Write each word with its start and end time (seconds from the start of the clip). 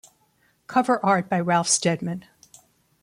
Cover 0.65 0.99
art 1.05 1.29
by 1.29 1.39
Ralph 1.39 1.67
Steadman. 1.67 2.25